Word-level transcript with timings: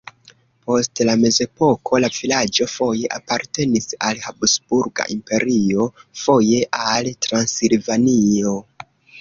Post 0.67 1.01
la 1.09 1.13
mezepoko 1.23 1.99
la 2.05 2.09
vilaĝo 2.15 2.67
foje 2.77 3.11
apartenis 3.19 3.87
al 4.09 4.23
Habsburga 4.25 5.07
Imperio, 5.17 5.89
foje 6.25 6.67
al 6.91 7.13
Transilvanio. 7.27 8.57